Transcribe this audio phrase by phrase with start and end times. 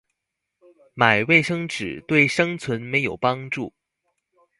[0.95, 3.71] 買衛生紙對生存沒有幫助